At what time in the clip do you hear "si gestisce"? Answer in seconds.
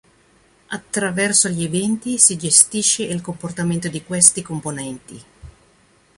2.17-3.03